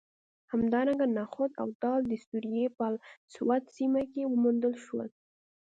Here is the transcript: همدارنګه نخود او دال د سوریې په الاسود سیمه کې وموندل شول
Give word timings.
همدارنګه 0.51 1.07
نخود 1.17 1.51
او 1.61 1.67
دال 1.81 2.01
د 2.07 2.13
سوریې 2.27 2.67
په 2.75 2.81
الاسود 2.89 3.63
سیمه 3.75 4.03
کې 4.11 4.21
وموندل 4.25 4.73
شول 4.85 5.09